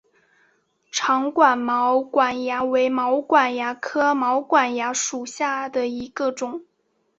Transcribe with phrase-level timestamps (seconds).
[0.91, 6.65] 长管毛管蚜为毛管蚜科毛管蚜属下的一个种。